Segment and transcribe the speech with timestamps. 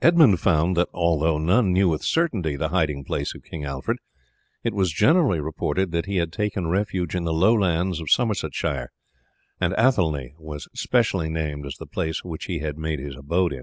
[0.00, 3.98] Edmund found that although none knew with certainty the hiding place of King Alfred,
[4.62, 8.92] it was generally reported that he had taken refuge in the low lands of Somersetshire,
[9.60, 13.60] and Athelney was specially named as the place which he had made his abode.